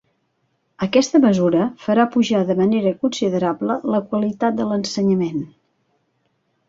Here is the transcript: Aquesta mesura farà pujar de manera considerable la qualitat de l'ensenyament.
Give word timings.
Aquesta 0.85 1.19
mesura 1.25 1.67
farà 1.83 2.05
pujar 2.15 2.41
de 2.49 2.57
manera 2.61 2.95
considerable 3.03 3.77
la 3.97 4.01
qualitat 4.09 4.59
de 4.61 4.67
l'ensenyament. 4.71 5.45